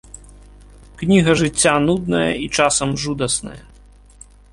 [1.01, 3.59] Кніга жыцця нудная і часам жудасная.